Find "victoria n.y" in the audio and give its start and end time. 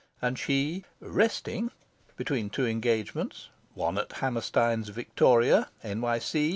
4.89-6.19